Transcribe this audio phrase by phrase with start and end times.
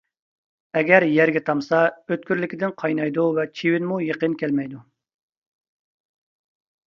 [0.79, 1.81] ئەگەر يەرگە تامسا،
[2.13, 4.83] ئۆتكۈرلۈكىدىن قاينايدۇ ۋە چىۋىنمۇ يېقىن كەلمەيدۇ.